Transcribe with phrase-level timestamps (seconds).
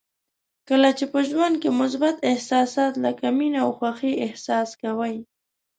[0.69, 5.15] کله چې په ژوند کې مثبت احساسات لکه مینه او خوښي احساس کوئ.